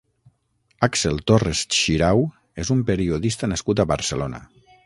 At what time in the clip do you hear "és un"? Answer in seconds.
2.65-2.83